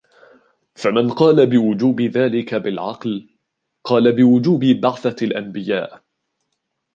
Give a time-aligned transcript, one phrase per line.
[0.75, 3.29] فَمَنْ قَالَ بِوُجُوبِ ذَلِكَ بِالْعَقْلِ،
[3.89, 6.03] قَالَ بِوُجُوبِ بَعْثَةِ الْأَنْبِيَاءِ